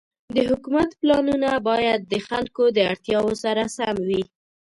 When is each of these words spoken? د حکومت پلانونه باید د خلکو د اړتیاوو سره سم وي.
د 0.35 0.37
حکومت 0.49 0.89
پلانونه 0.99 1.49
باید 1.69 1.99
د 2.11 2.13
خلکو 2.27 2.63
د 2.75 2.77
اړتیاوو 2.91 3.33
سره 3.43 3.63
سم 3.75 3.95
وي. 4.07 4.23